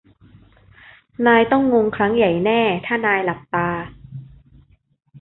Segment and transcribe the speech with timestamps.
[1.25, 3.69] นายต้องงงครั้งใหญ่แน่ถ้านายหลับตา